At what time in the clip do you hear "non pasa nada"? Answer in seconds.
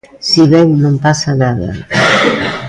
0.83-1.69